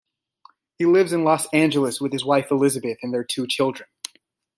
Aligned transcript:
He 0.79 0.87
lives 0.87 1.13
in 1.13 1.23
Los 1.23 1.45
Angeles 1.53 2.01
with 2.01 2.11
his 2.11 2.25
wife 2.25 2.49
Elizabeth 2.49 2.97
and 3.03 3.13
their 3.13 3.23
two 3.23 3.45
children. 3.45 3.87